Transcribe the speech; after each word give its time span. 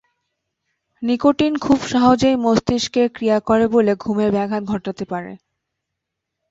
Nicotine 1.01 1.53
খুব 1.57 1.79
সহজেই 1.91 2.35
মস্তিষ্কে 2.35 3.03
ক্রিয়া 3.09 3.37
করে 3.39 3.65
বলে 3.67 3.91
ঘুমের 3.95 4.29
ব্যাঘাত 4.31 4.63
ঘটাতে 4.63 5.03
পারে। 5.05 5.33